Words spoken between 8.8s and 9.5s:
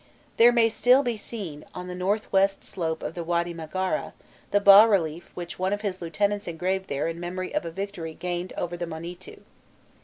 Monîtû.